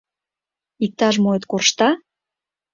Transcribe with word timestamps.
—Иктаж-моэт 0.85 1.43
коршта? 1.51 1.89